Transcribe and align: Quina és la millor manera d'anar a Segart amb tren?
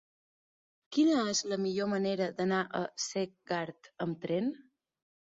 Quina 0.97 1.17
és 1.33 1.41
la 1.53 1.59
millor 1.67 1.91
manera 1.93 2.31
d'anar 2.41 2.65
a 2.83 2.85
Segart 3.09 3.95
amb 4.09 4.23
tren? 4.29 4.55